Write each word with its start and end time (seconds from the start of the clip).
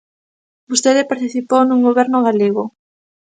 Vostede 0.69 1.09
participou 1.11 1.61
nun 1.65 1.81
Goberno 1.87 2.19
galego. 2.27 2.63